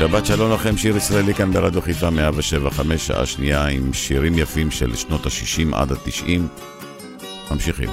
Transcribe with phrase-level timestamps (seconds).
[0.00, 4.96] שבת שלום לכם, שיר ישראלי כאן ברדיו חיפה 175, שעה שנייה עם שירים יפים של
[4.96, 6.40] שנות ה-60 עד ה-90.
[7.50, 7.88] ממשיכים.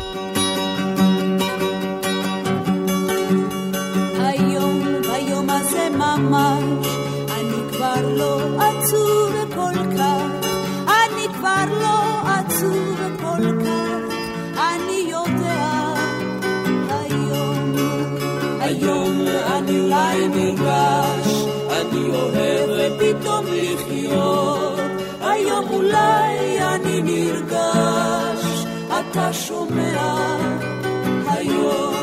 [29.18, 30.15] אתה שומע
[31.30, 31.94] היום,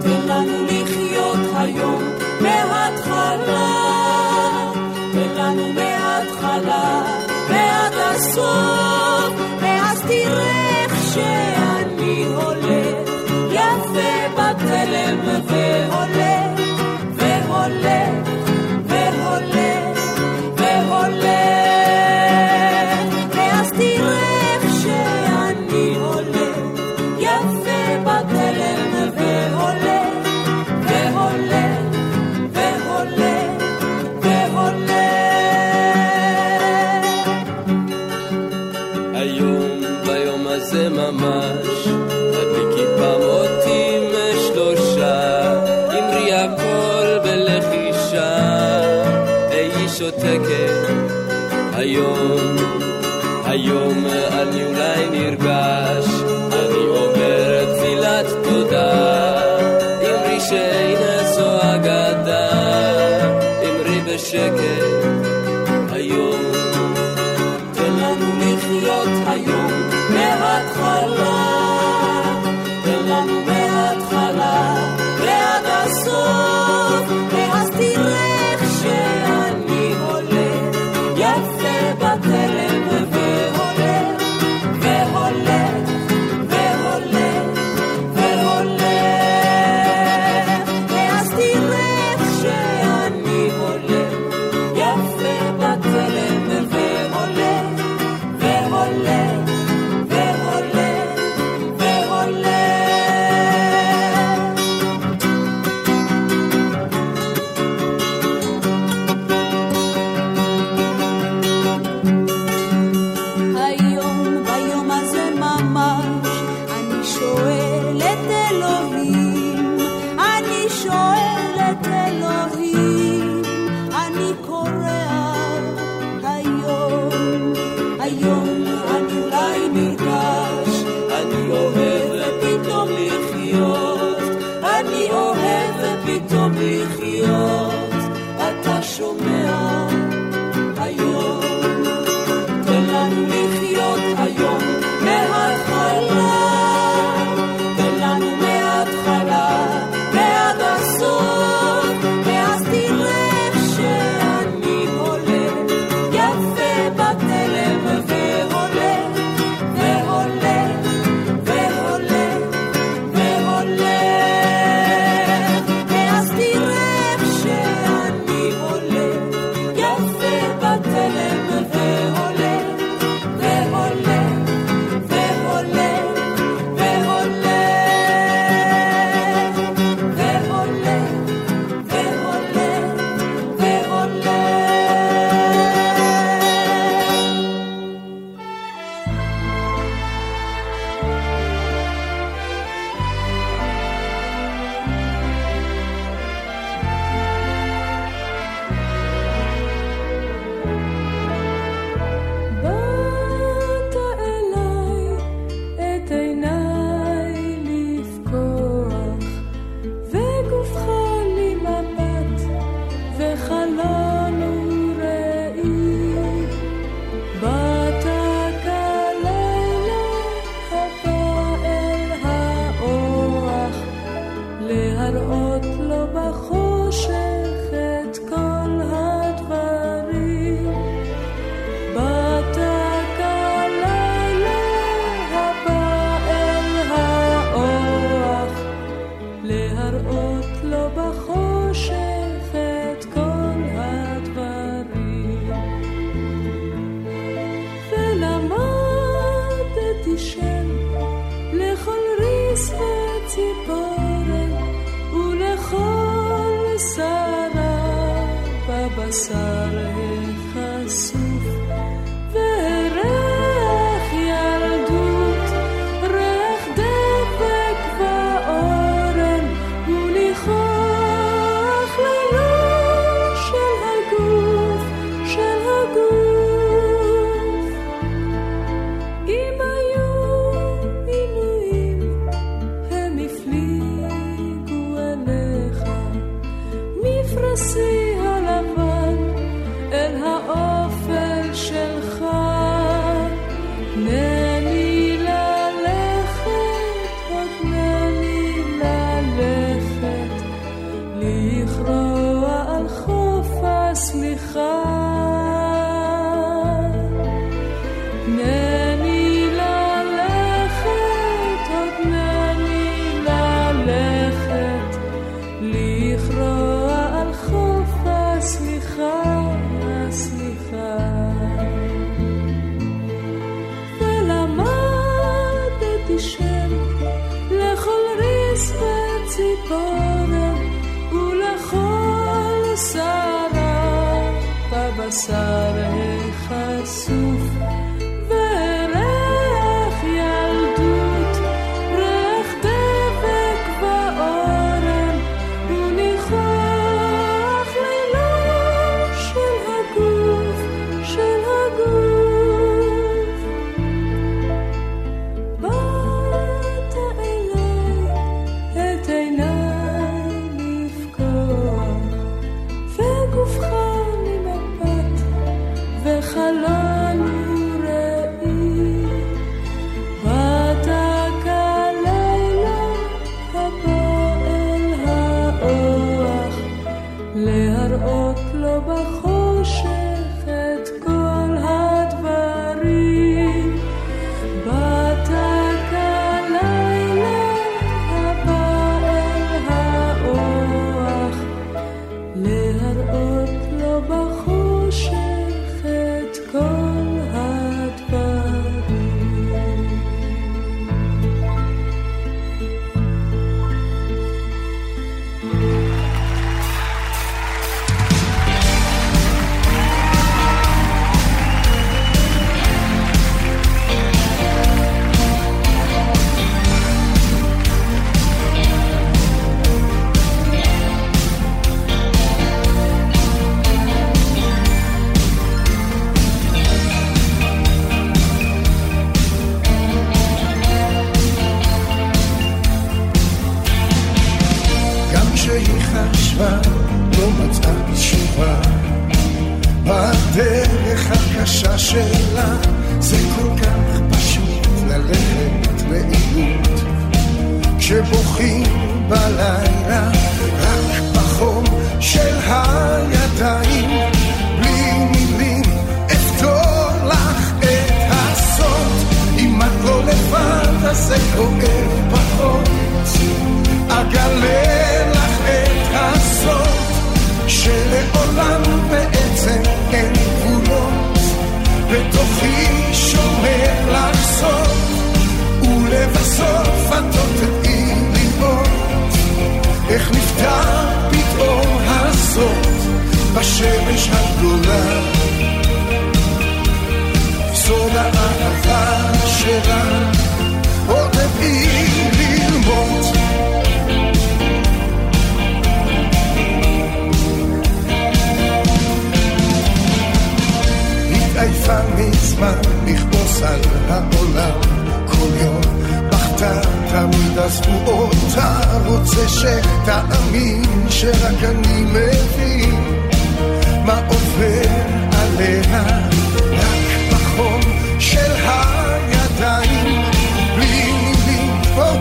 [0.00, 2.02] תן לנו לחיות היום
[2.40, 3.72] מההתחלה,
[5.12, 7.02] תן לנו מההתחלה
[7.48, 13.10] ועד הסוף, ואז תראה איך שאני הולך,
[13.50, 16.33] יפה בתלם והולך,
[70.64, 71.33] מההתחלה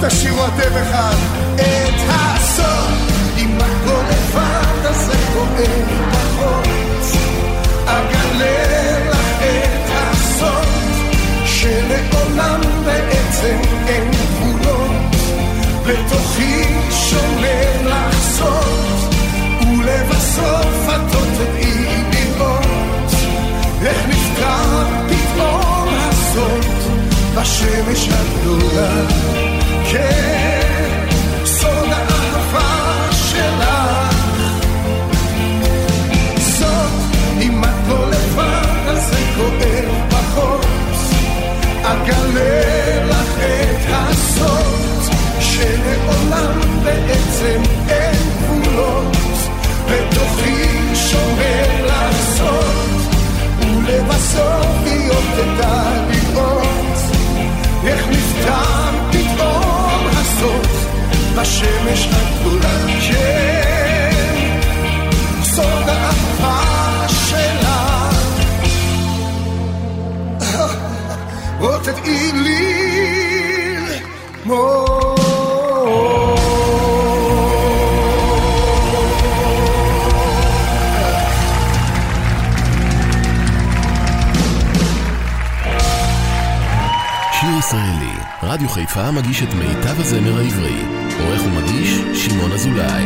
[0.07, 1.15] תשאירו אתם אחד
[1.55, 6.67] את הסוף אם את לא לבד אז זה כואב פחות
[7.85, 10.67] אגלה לך את הסוד
[11.45, 13.57] שלעולם בעצם
[13.87, 15.15] אין גבולות.
[15.87, 19.13] בתוכי שומר לך סוד
[19.61, 23.13] ולבסוף את עוד תדעי לראות
[23.85, 26.65] איך נפתר פתאום הסוד?
[27.35, 29.32] בשמש הגדולה
[29.93, 29.99] לא
[53.87, 56.97] ולבסוף היא עוד תדע לראות
[57.85, 58.72] איך הסוד
[61.43, 62.77] בשמש הגדולה
[63.09, 64.59] כן
[65.43, 68.09] סוד האהבה שלה
[71.59, 72.31] עוד תדעי
[74.43, 75.19] ללמוד
[87.39, 91.03] שיר ישראלי, רדיו חיפה מגיש את מיטב הזמר העברי.
[91.25, 93.03] עורך ומגיש, שמעון אזולאי.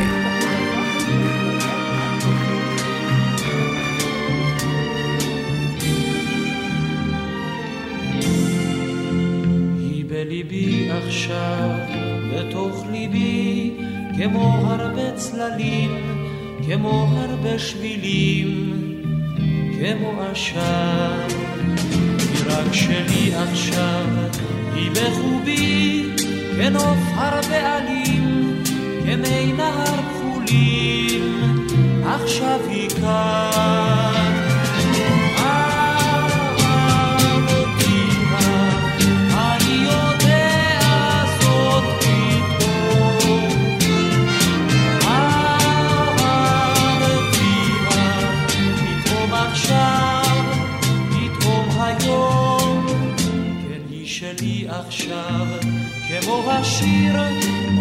[10.10, 11.70] בליבי עכשיו,
[12.34, 13.72] בתוך ליבי,
[14.18, 15.92] כמו הרבה צללים,
[16.66, 18.74] כמו הרבה שבילים,
[19.80, 21.28] כמו עשן.
[22.20, 24.06] היא רק שלי עכשיו,
[24.76, 26.04] היא בחובי,
[26.58, 28.64] כנוף הרבה עלים,
[29.06, 31.58] כמי נהר כחולים,
[32.06, 34.27] עכשיו היא כאן.
[56.08, 57.16] כמו השיר,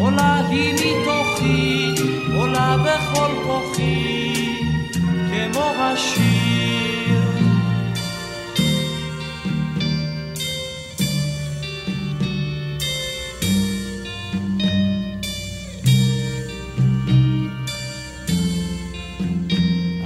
[0.00, 1.95] עולה היא מתוכי,
[2.37, 4.33] עולה בכל כוחי,
[4.92, 6.26] כמו השיר.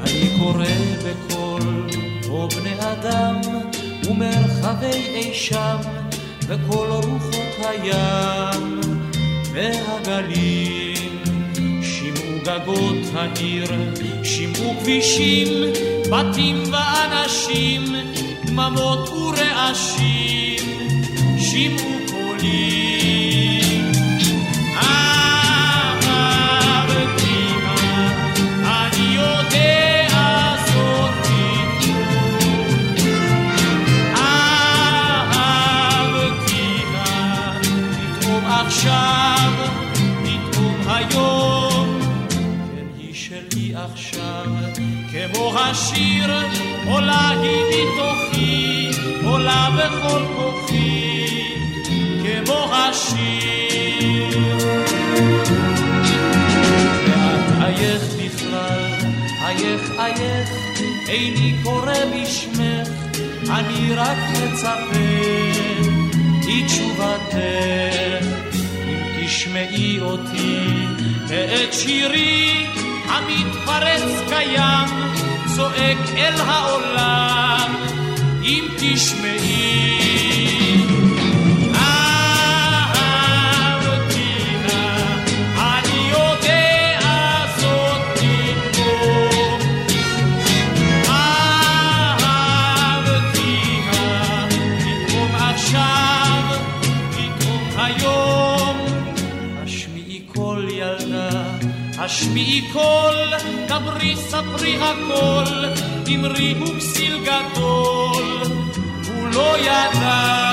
[0.00, 0.65] אני קורא
[1.05, 1.91] בקול,
[2.29, 3.41] או בני אדם,
[4.09, 5.77] ומרחבי אי שם,
[6.49, 8.81] וכל רוחות הים
[9.52, 10.90] והגלים.
[11.83, 13.67] שמעו גגות העיר,
[14.23, 15.49] שמעו כבישים,
[16.11, 17.83] בתים ואנשים,
[18.45, 20.64] דממות ורעשים,
[21.38, 21.90] שמעו
[47.11, 48.88] עולה היא מתוכי,
[49.25, 51.26] עולה בכל כוחי,
[52.23, 54.38] כמו השיר.
[57.07, 58.95] ואת עייך בכלל,
[59.47, 60.50] עייך עייך,
[61.09, 62.88] איני קורא בשמך,
[63.50, 64.99] אני רק מצפה,
[66.47, 67.37] היא תשובתך.
[68.89, 70.67] אם תשמעי אותי,
[71.28, 72.67] ואת שירי
[73.08, 74.89] המתפרץ קיים,
[75.56, 77.75] צועק אל העולם,
[78.43, 79.91] אם תשמעי.
[102.10, 103.34] השמיעי קול,
[103.71, 105.65] דברי ספרי הכל,
[106.15, 108.43] אמרי הוא כסיל גדול,
[109.09, 110.50] הוא לא ידע,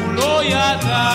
[0.00, 1.10] הוא לא ידע,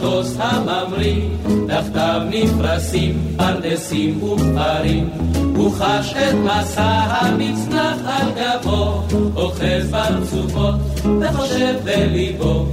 [0.00, 1.22] במטוס הממריא,
[1.68, 5.10] תחתיו נפרסים פרדסים וכפרים.
[5.56, 9.02] הוא חש את מסע המצנח על גבו,
[9.36, 10.74] אוחז ברצופות
[11.20, 12.66] וחושב בליבו,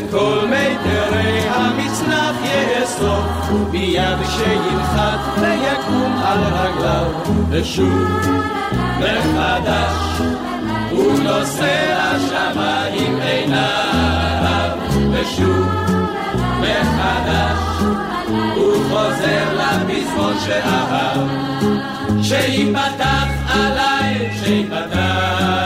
[0.00, 7.06] את כל מיתרי המצנח יאסוף, מיד כשינחת ויקום על רגליו,
[7.50, 8.08] ושוב
[8.98, 10.20] מחדש
[10.90, 14.70] הוא נושא לשמיים עיניו,
[15.12, 15.68] ושוב
[16.60, 17.82] מחדש
[18.56, 21.28] הוא חוזר לפזמון שאהב,
[22.22, 25.59] שיפתח עליי, שיפתח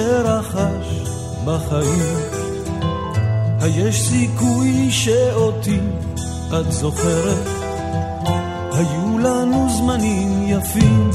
[0.00, 0.88] שרכש
[1.44, 2.16] בחיים,
[3.60, 5.80] היש סיכוי שאותי
[6.48, 7.46] את זוכרת,
[8.72, 11.10] היו לנו זמנים יפים.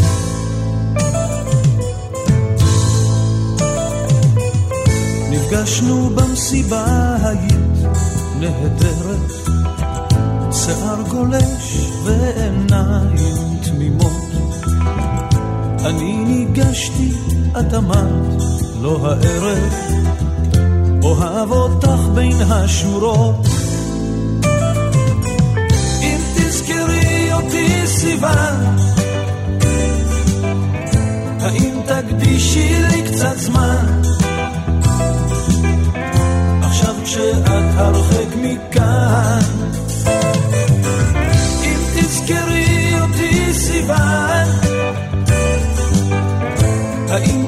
[5.31, 7.95] נפגשנו במסיבה, היית
[8.39, 9.31] נהדרת,
[10.51, 14.25] שיער גולש ועיניים תמימות.
[15.85, 17.11] אני ניגשתי,
[17.59, 18.44] את אמרת,
[18.85, 19.73] לא הערב,
[21.03, 23.47] אוהב אותך בין השורות.
[26.01, 28.75] אם תזכרי אותי סיוון,
[31.39, 34.01] האם תקדישי לי קצת זמן?
[36.61, 39.39] עכשיו כשאת הרחק מכאן,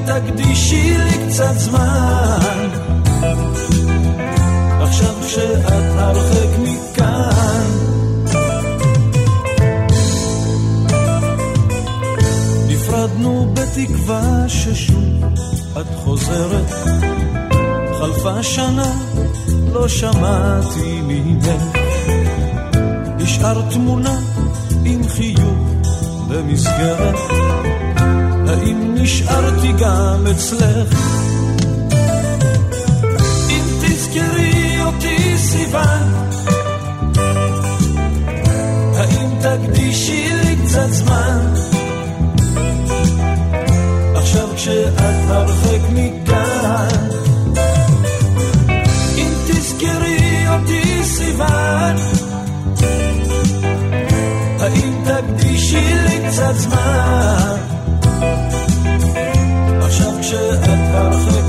[0.08, 2.70] תקדישי לי קצת זמן?
[4.82, 5.66] עכשיו כשאת
[5.98, 7.66] הרחק מכאן,
[12.68, 15.24] נפרדנו בתקווה ששוב
[15.82, 16.72] את חוזרת.
[18.00, 18.92] חלפה שנה,
[19.74, 21.48] לא שמעתי ממך.
[23.18, 24.20] נשאר תמונה
[24.86, 25.68] עם חיוך
[26.28, 27.47] במסגרת.
[28.78, 30.94] האם נשארתי גם אצלך?
[33.50, 36.30] אם תזכרי אותי סיוון,
[38.96, 41.54] האם תקדישי לי קצת זמן?
[44.16, 47.10] עכשיו כשאת הרחק מכאן,
[49.18, 51.96] אם תזכרי אותי סיוון,
[54.60, 57.57] האם תקדישי לי קצת זמן?
[60.28, 61.47] כשאת הרחק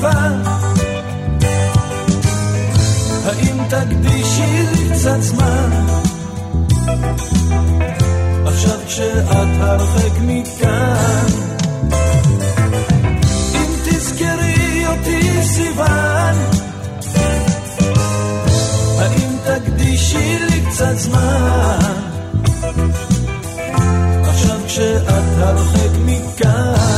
[0.00, 0.42] סיוון,
[3.24, 5.86] האם תקדישי לי קצת זמן?
[8.46, 11.26] עכשיו כשאת הרחק מכאן,
[13.54, 16.36] אם תזכרי אותי סיוון,
[18.98, 21.78] האם תקדישי לי קצת זמן?
[24.22, 25.08] עכשיו כשאת
[25.38, 26.89] הרחק מכאן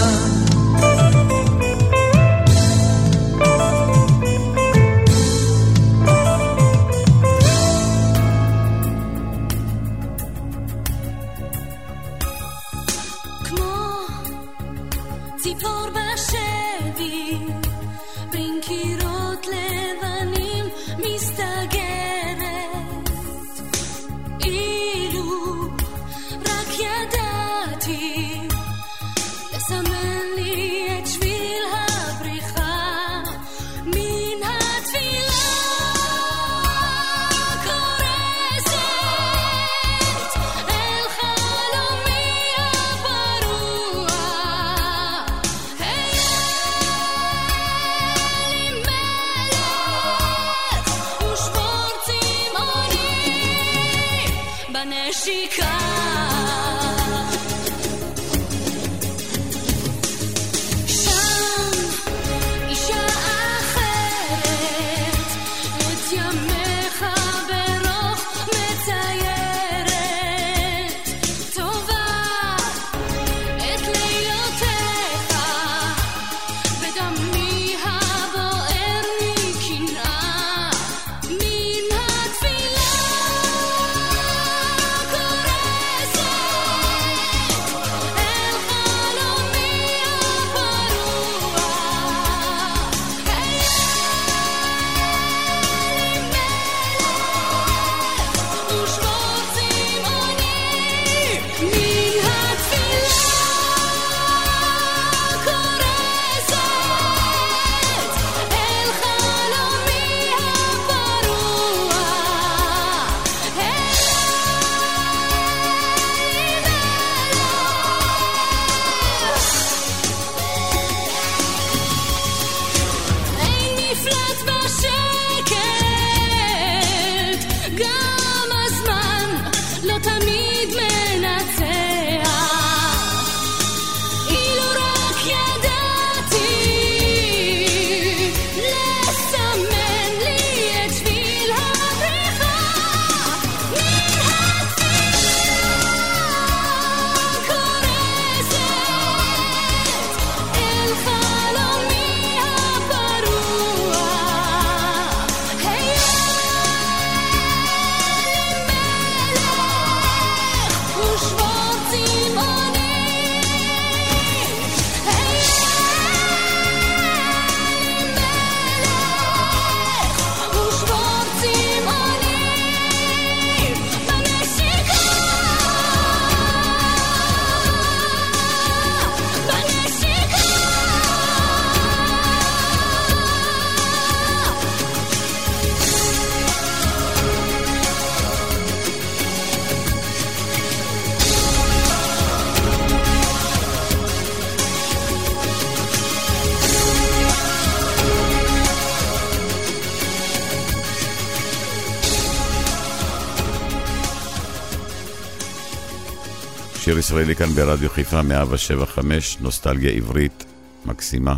[206.85, 210.45] שיר ישראלי כאן ברדיו חיפה 175, נוסטלגיה עברית
[210.85, 211.35] מקסימה,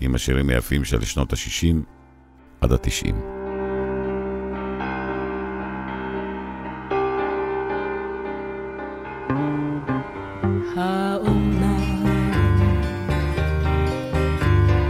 [0.00, 1.76] עם השירים היפים של שנות ה-60
[2.60, 3.14] עד ה-90.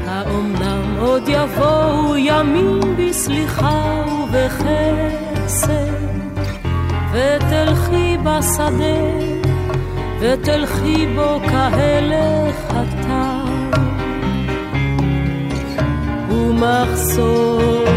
[0.07, 1.23] האומנם עוד
[8.25, 9.34] בשדה
[10.21, 13.81] ותלכי בו כהלך הטל
[16.31, 17.89] ומחשוף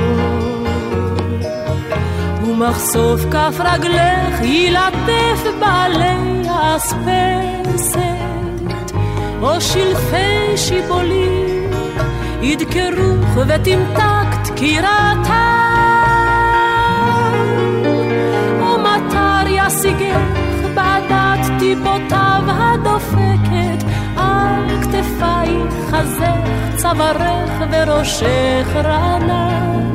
[2.44, 8.08] ומחשוף כף רגלך ילטף בעלי האספסת.
[9.42, 11.72] או שלפי שיבולים
[12.42, 15.54] ידקרוך ותמתק דקירתה
[18.62, 20.47] או מטר ישיגך
[21.60, 23.84] טיפותיו הדופקת
[24.18, 29.94] על כתפייך חזך צווארך וראשך רענן.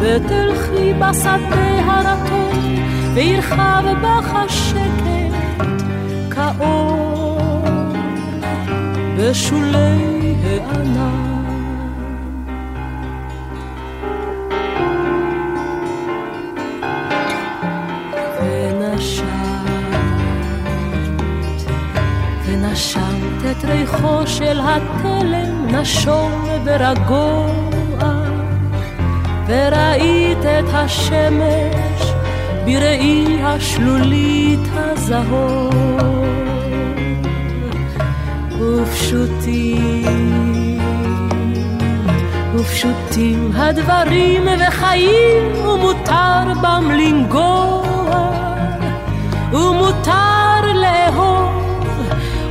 [0.00, 2.58] ותלכי בשדה הרטוב
[3.14, 5.34] וירחב בך השקט
[6.30, 7.38] כאור
[9.16, 11.29] בשולי הענן
[23.60, 27.48] את ריחו של התלם נשום ורגוע
[29.46, 32.12] וראית את השמש
[32.64, 35.74] בראי השלולית הזהוב
[38.60, 40.00] ופשוטים
[42.54, 47.80] ופשוטים הדברים וחיים ומותר בם לנגוע.
[49.52, 51.49] ומותר לאהוב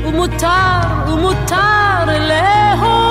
[0.09, 3.09] ומותר ומותר לאהוב.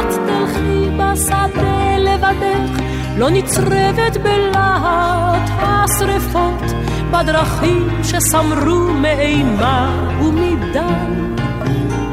[0.00, 2.82] את תלכי בשדה לבדך
[3.16, 6.62] לא נצרבת בלהט השרפות
[7.10, 11.34] בדרכים שסמרו מאימה ומדם.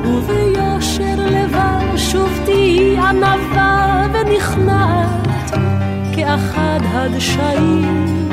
[0.05, 5.27] וביושר לבב שוב תהי ענווה ונכנעת
[6.15, 8.29] כאחד הדשאים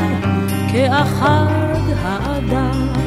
[0.73, 1.47] כאחד
[2.03, 3.02] האדם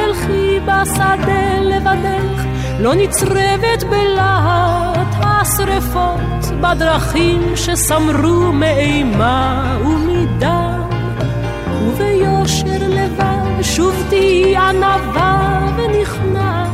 [0.00, 2.44] תלכי בשדה לבדך
[2.80, 10.80] לא נצרבת בלהט השרפות בדרכים שסמרו מאימה ומדם
[11.84, 16.70] וביושר לבב שוב תהי ענווה ונכנעת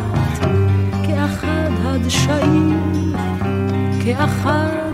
[1.07, 3.13] כאחד הדשאים
[4.05, 4.86] כאחד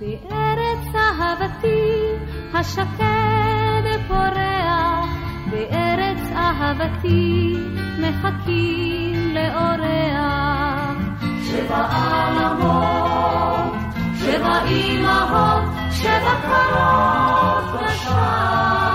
[0.00, 2.14] בארץ אהבתי
[2.54, 5.08] השקד פורח,
[5.50, 7.54] בארץ אהבתי
[7.98, 10.96] מחכים לאורח.
[11.42, 13.72] שבע עלמות,
[14.18, 18.87] שבע אמהות, שבע קרות בשער.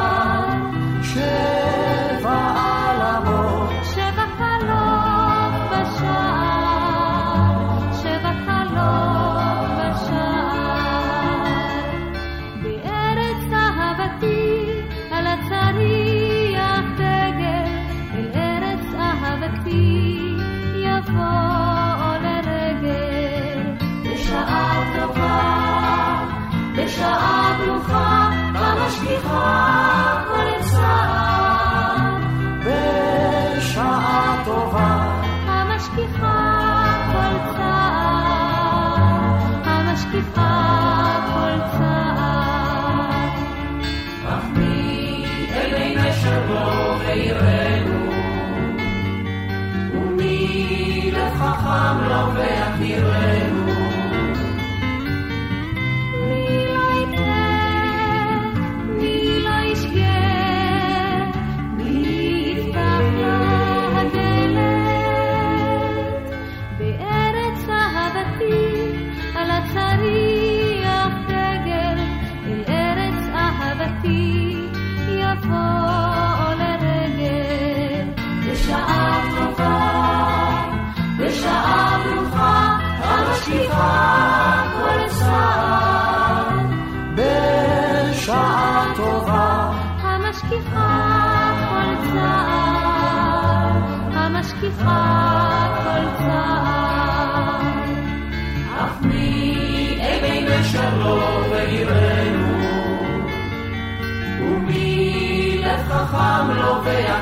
[51.43, 53.42] חכם לו ויכירנו.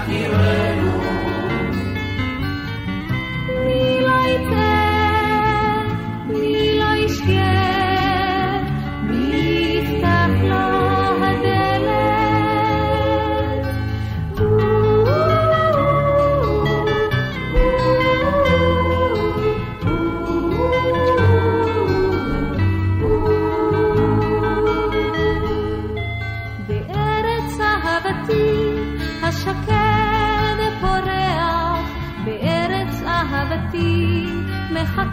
[0.07, 0.70] לו ויכירנו.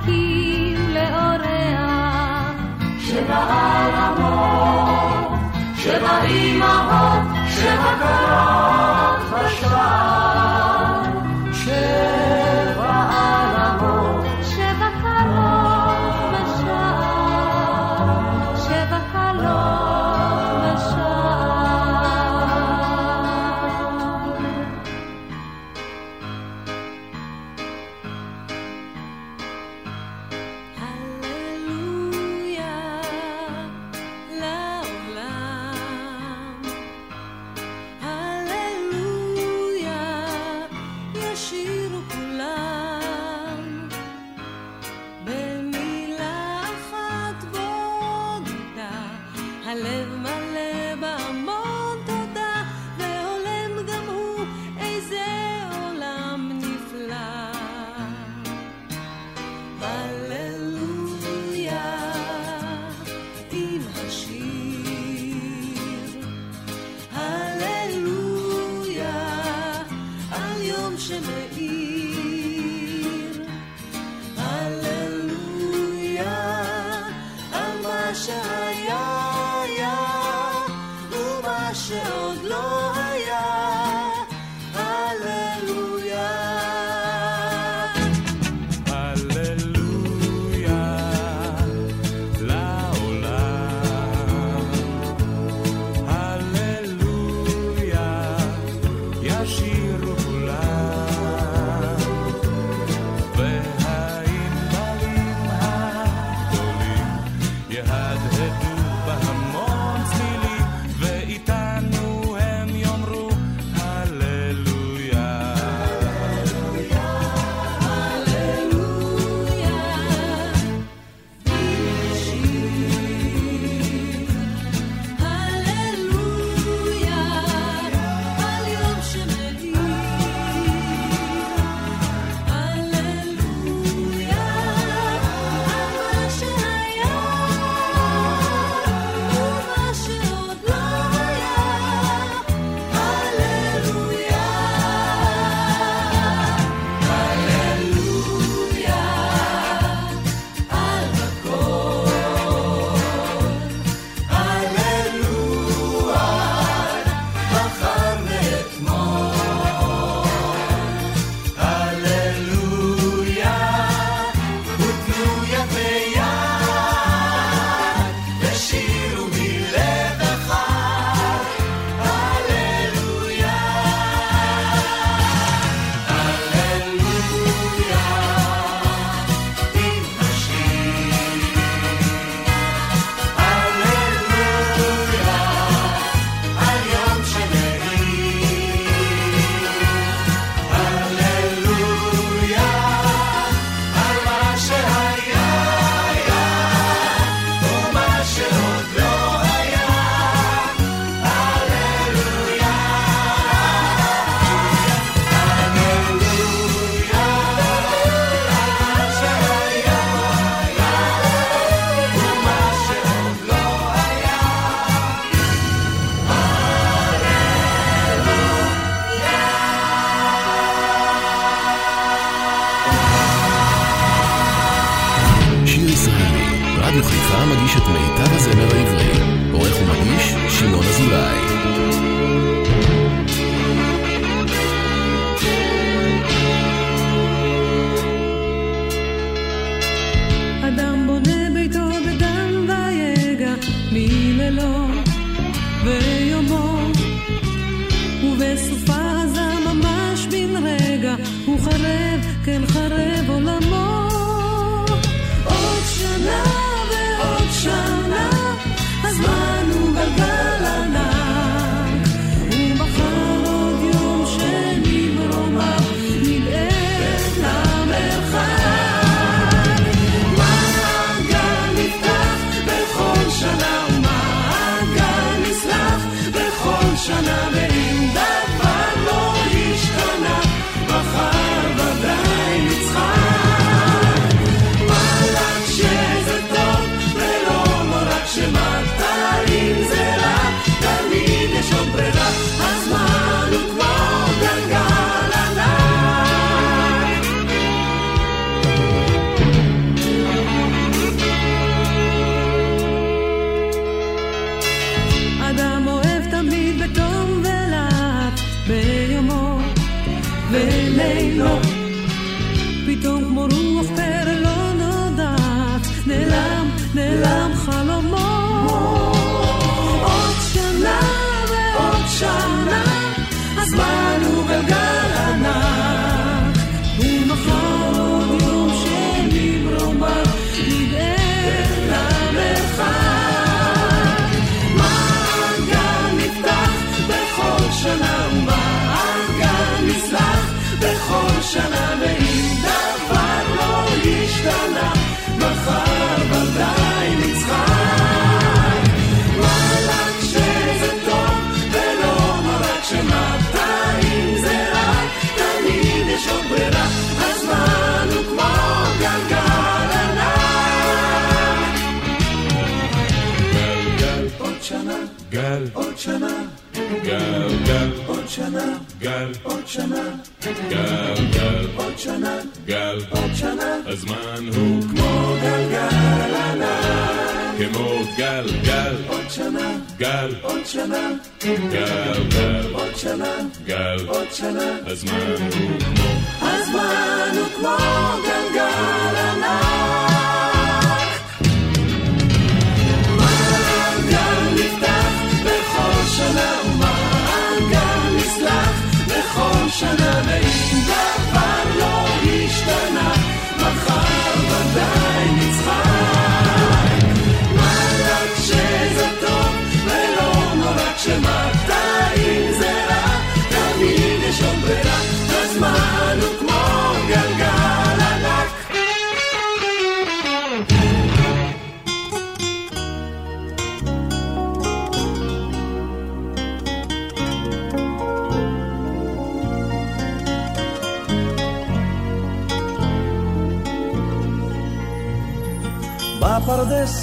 [0.08, 2.54] מחכים לאורח.
[3.00, 3.38] שבע
[4.18, 5.38] עולמות,
[5.76, 10.17] שבע אמהות, שבע קרות בשער.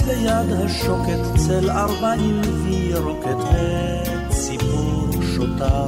[0.08, 3.38] ליד השוקת צל ארבעים וירוקת
[4.30, 5.86] וציפור שותה.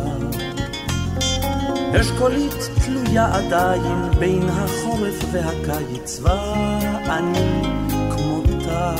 [2.01, 7.61] אשכולית תלויה עדיין בין החורף והקיץ ואני
[8.11, 8.95] כמותה.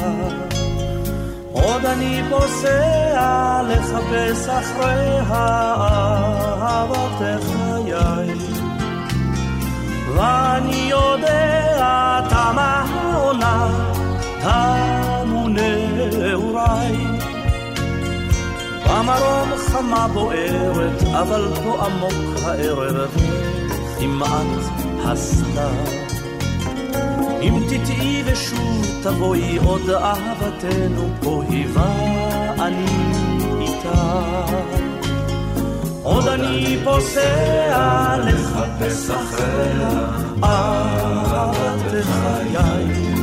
[1.51, 8.34] עוד אני פוסע לחפש אחרי אהבת חיי.
[10.15, 13.68] ואני יודע תמה העונה,
[14.41, 15.07] תמו
[16.20, 16.95] נעוריי.
[18.86, 23.12] במרום חמה בוערת, אבל פה עמוק הערב,
[23.99, 24.47] כמעט
[25.05, 25.97] הסתר.
[27.41, 31.93] אם תטעי ושוב תבואי עוד אהבתנו פה היווה
[32.60, 32.86] אני
[33.62, 34.22] איתה.
[36.03, 39.89] עוד אני פוסע לחפש אחריה
[40.43, 43.16] אהבת חיי.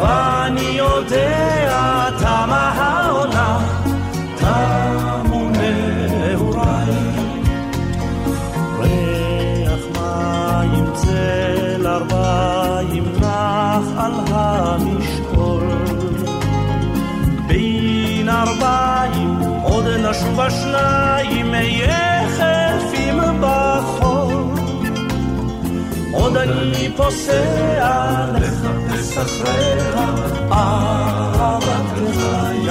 [0.00, 3.58] ואני יודע תמה העונה,
[4.36, 6.92] תמו נעוריי.
[8.78, 15.68] ריח מים צל ארבעים נח על המשעול.
[17.46, 24.44] בין ארבעים עוד נשוב השניים יחפים בחול.
[26.12, 28.79] עוד אני פוסע לחפש
[29.18, 30.06] אחריה
[30.52, 32.70] אהבת חיי.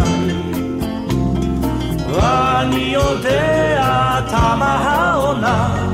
[2.13, 5.88] ואני יודע תמה העונה,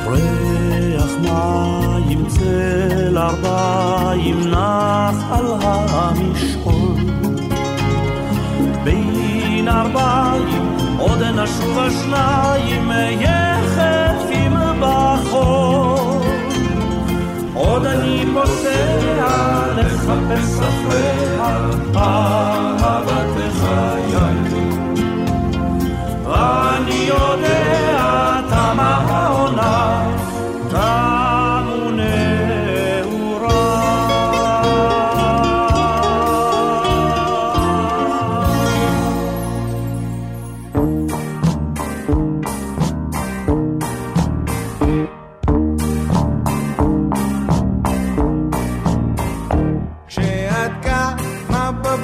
[0.07, 6.95] ריח מים צל ארבעים נח על המשעול.
[8.83, 12.50] בין ארבעים עוד נשוב השניים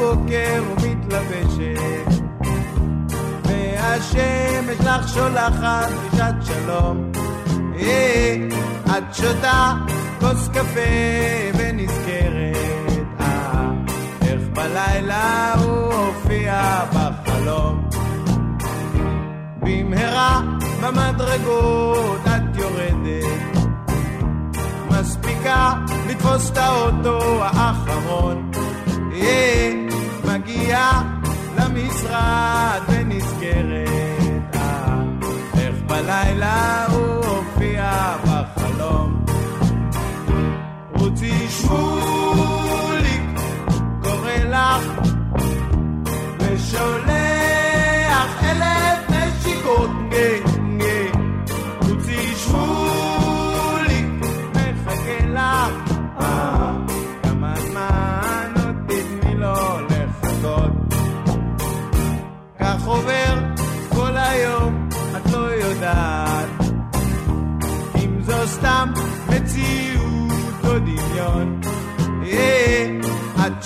[0.08, 2.22] בבוקר ומתלבשת.
[3.43, 7.12] והשמש לך שולחת דרישת שלום.
[7.80, 8.36] אה,
[8.86, 9.74] את שותה
[10.20, 10.80] כוס קפה
[11.58, 12.58] ונזכרת.
[13.20, 13.72] אה,
[14.22, 17.89] איך בלילה הוא הופיע בחלום.
[19.62, 20.41] במהרה
[20.82, 23.68] במדרגות את יורדת.
[24.91, 25.74] מספיקה
[26.08, 28.51] לתפוס את האוטו האחרון.
[29.14, 29.86] אה,
[30.48, 31.04] מגיעה
[31.60, 34.56] למשרד ונזכרת,
[35.58, 39.26] איך בלילה הוא הופיע בחלום.
[40.93, 43.22] רוצי שמוליק
[44.04, 44.84] קורא לך
[46.39, 47.16] ושולח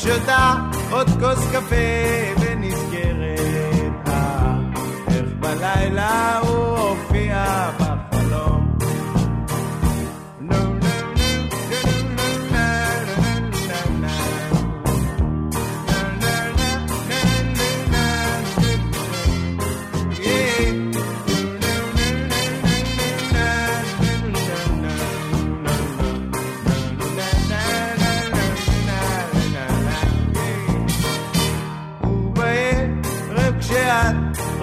[0.03, 0.55] שותה
[0.91, 1.75] עוד כוס קפה
[2.41, 4.07] ונסגרת.
[4.07, 4.55] אה,
[5.07, 7.70] איך בלילה הוא הופיע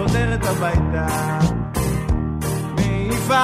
[0.09, 1.07] חוזרת הביתה,
[2.75, 3.43] מעיפה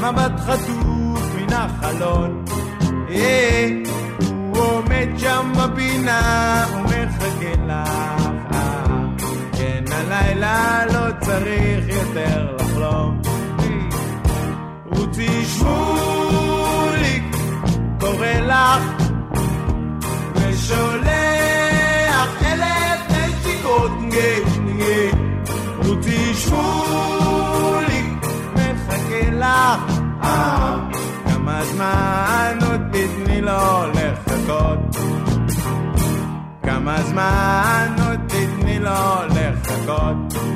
[0.00, 2.44] מבט חטוף מן החלון.
[3.10, 3.68] אה,
[4.28, 8.58] הוא עומד שם בפינה ומחכה לך.
[9.52, 13.20] כן, הלילה לא צריך יותר לחלום.
[14.86, 17.24] רותי שמוליק
[18.00, 19.02] קורא לך
[20.34, 21.25] ושולח
[26.36, 28.02] שמולי
[28.54, 29.92] מחכה לך.
[31.24, 34.96] כמה זמן עוד תתני לו לחכות?
[36.62, 40.55] כמה זמן עוד תתני לו לחכות?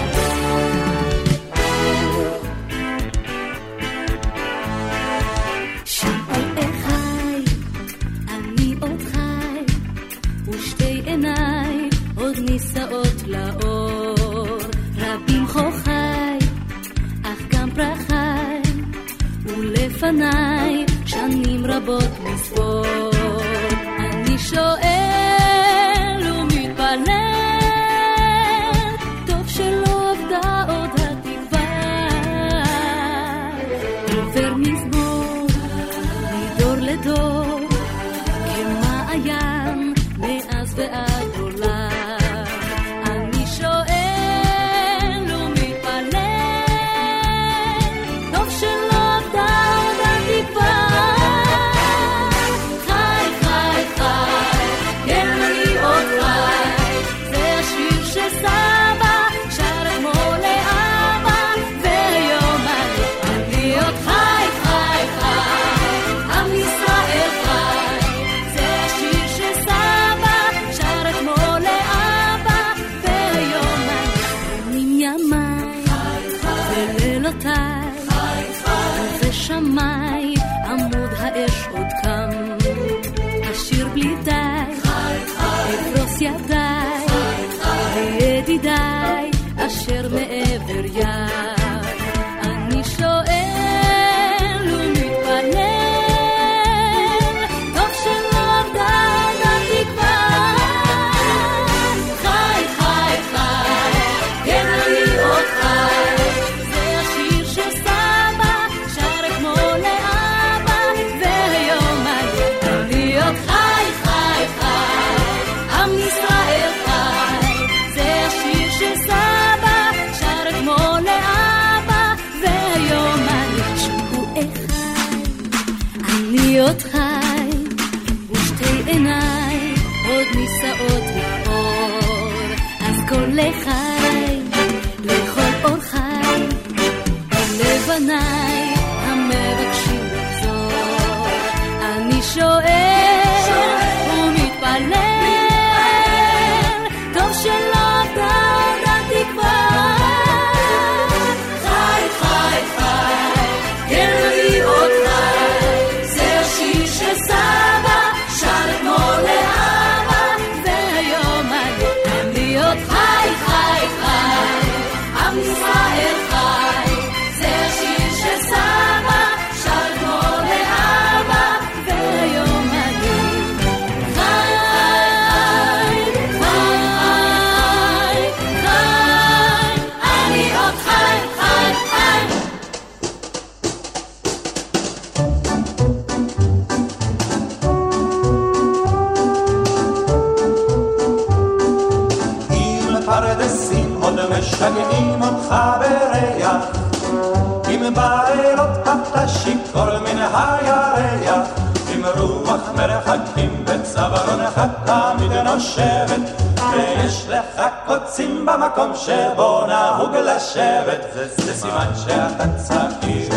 [203.11, 206.41] רוח מרחקים בצווארונך תמיד נושבת
[206.73, 211.05] ויש לך קוצים במקום שבו נהוג לשבת.
[211.13, 213.29] זה סימן שאתה צעיר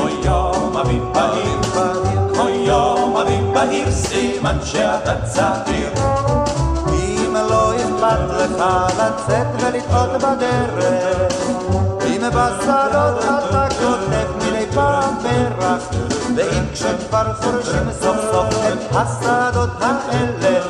[0.00, 1.60] אוי יום אביב בהיר
[2.38, 5.92] אוי יום אביב בהיר סימן שאתה צעיר.
[6.88, 8.64] אם לא אכפת לך
[8.98, 11.32] לצאת ולטעות בדרך
[12.06, 14.31] אם בשדות אתה כותב
[16.36, 20.60] ואם כשכבר חורשים סוף סוף את השדות האלה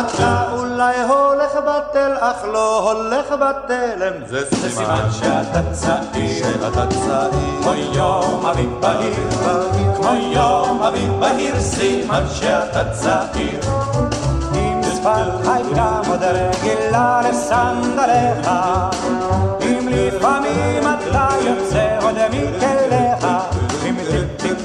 [0.00, 6.38] אתה אולי הולך בטל אך לא הולך בתלם זה סימן שאתה צעיר.
[6.38, 7.62] שאתה צעיר.
[7.62, 9.30] כמו יום אביב בהיר.
[9.96, 13.60] כמו יום אביב בהיר סימן שאתה צעיר.
[15.00, 18.50] שפתך גם עוד רגילה לסנדליך.
[19.62, 23.29] אם לפעמים אתה יוצא עוד מכליך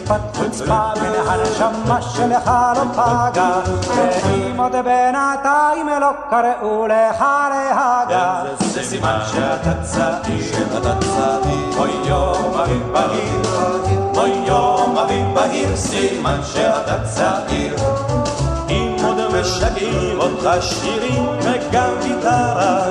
[0.06, 3.60] טיפת חוצפה מן הנשמה שלך לא פגה
[4.26, 10.54] ואם עוד בינתיים לא קראו לך להגה זה סימן שאתה צעיר
[11.78, 13.42] אוי יום אביב בהיר
[14.18, 17.76] אוי יום אביב בהיר סימן שאתה צעיר
[18.70, 22.82] אם עוד משגעים אותך שירים וגם גיטרה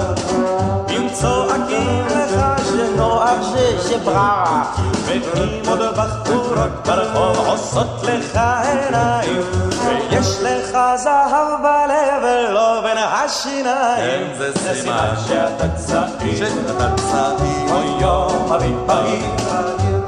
[0.91, 2.64] אם צועקים לך
[2.95, 4.63] שנוח ששבררה.
[5.05, 5.21] ואם
[5.69, 9.43] עוד בחורות ברחוב עושות לך עיניים
[9.87, 14.27] ויש לך זהב בלב ולא בין השיניים.
[14.39, 16.37] זה סימן שאתה צעיר.
[16.37, 17.75] שאתה צעיר.
[17.75, 19.31] אוי יום אביב בהיר.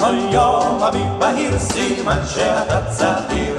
[0.01, 3.56] אוי יום אביב בהיר סימן שאתה צעיר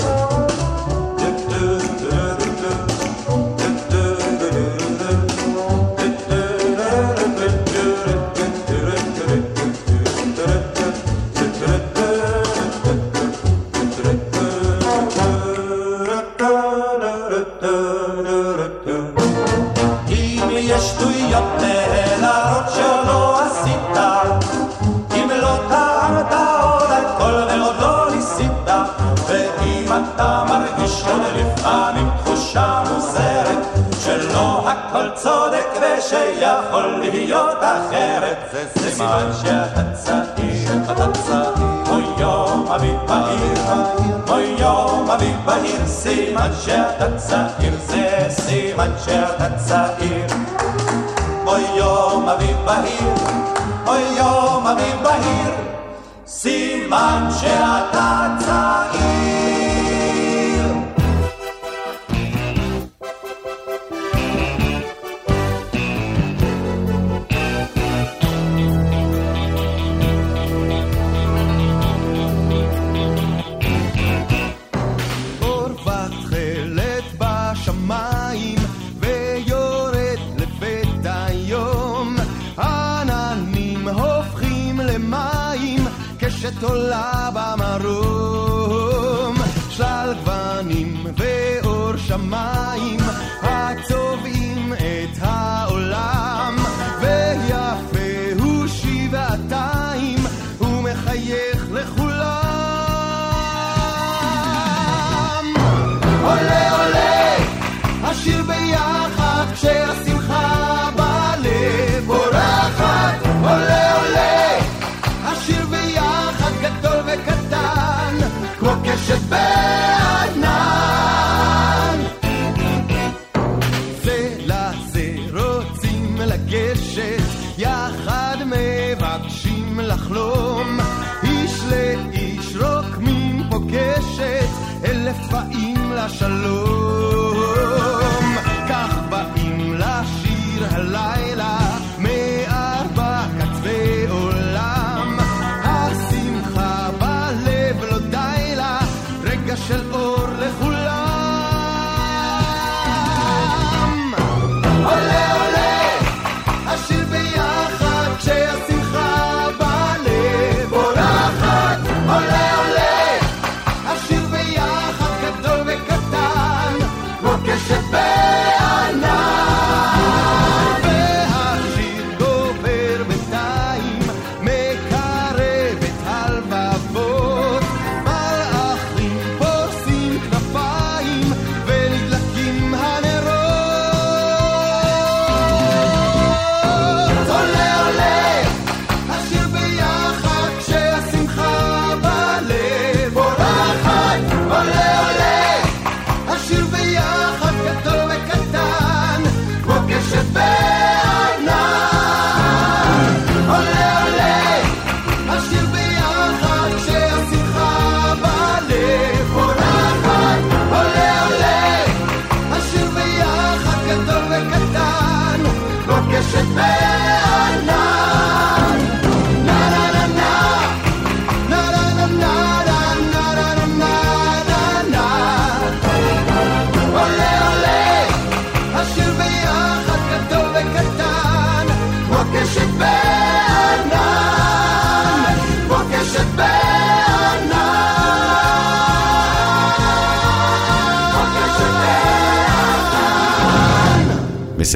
[36.09, 38.37] צודק ושיכול להיות אחרת.
[38.51, 41.83] זה סימן שאתה צעיר אתה צעיר.
[41.89, 43.57] אוי יום אביב בהיר
[44.29, 45.85] אוי יום אביב בהיר.
[45.85, 50.25] סימן שאתה צעיר זה סימן שאתה צעיר.
[51.45, 53.13] אוי יום אביב בהיר
[53.87, 55.53] אוי יום אביב בהיר.
[56.27, 59.36] סימן שאתה צעיר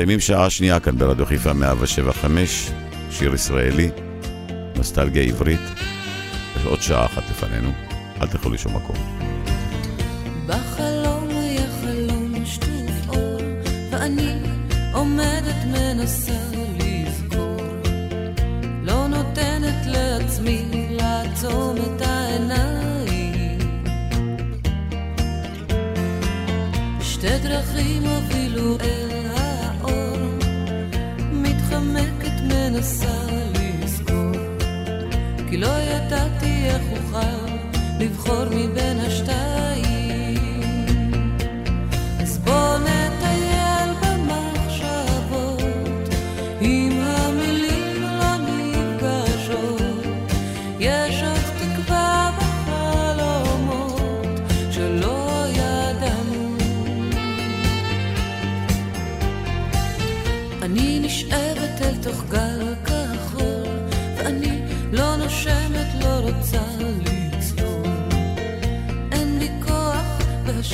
[0.01, 2.69] מסיימים שעה שנייה כאן ברדיו חיפה 175,
[3.11, 3.89] שיר ישראלי,
[4.75, 5.59] נוסטלגיה עברית.
[6.57, 7.71] יש עוד שעה אחת לפנינו,
[8.21, 9.20] אל תלכו לשום מקום.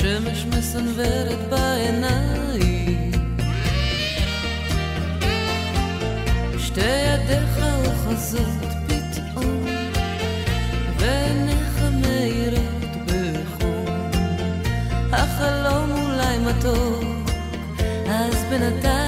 [0.08, 3.12] השמש מסנוורת בעיניים.
[6.58, 9.66] שתי ידיך אוחזות פתאום
[10.98, 13.86] ועיניך מאירות בחום.
[15.12, 17.30] החלום אולי מתוק
[18.08, 19.07] אז בינתיים